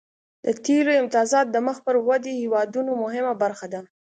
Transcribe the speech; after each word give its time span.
د 0.45 0.47
تیلو 0.65 0.91
امتیازات 1.01 1.47
د 1.51 1.57
مخ 1.67 1.77
پر 1.85 1.95
ودې 2.07 2.33
هیوادونو 2.41 2.91
مهمه 3.03 3.33
برخه 3.43 3.65
ده 3.73 3.81